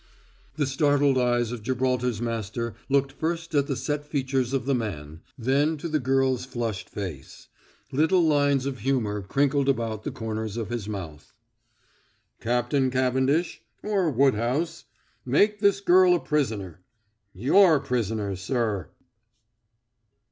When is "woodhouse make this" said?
14.09-15.79